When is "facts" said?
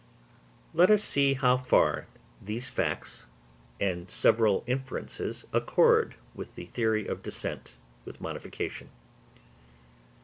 2.89-3.27